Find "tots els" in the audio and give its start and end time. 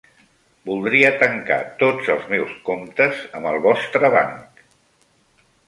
1.83-2.25